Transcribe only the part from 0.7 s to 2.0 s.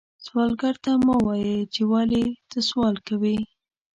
ته مه وایې چې